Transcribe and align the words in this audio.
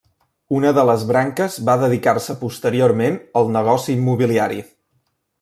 Una 0.59 0.69
de 0.77 0.85
les 0.89 1.03
branques 1.11 1.57
va 1.67 1.75
dedicar-se 1.83 2.37
posteriorment 2.41 3.21
al 3.43 3.53
negoci 3.59 3.95
immobiliari. 3.99 4.61